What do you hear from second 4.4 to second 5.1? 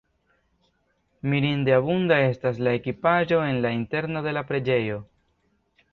preĝejo.